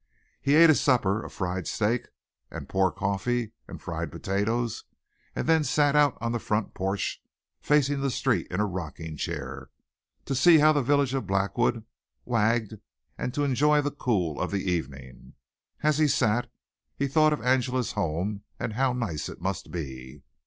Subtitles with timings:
[0.41, 2.07] He ate his supper of fried steak
[2.49, 4.83] and poor coffee and fried potatoes
[5.35, 7.21] and then sat out on the front porch
[7.59, 9.69] facing the street in a rocking chair,
[10.25, 11.85] to see how the village of Blackwood
[12.25, 12.79] wagged
[13.15, 15.35] and to enjoy the cool of the evening.
[15.83, 16.49] As he sat
[16.95, 20.23] he thought of Angela's home and how nice it must be.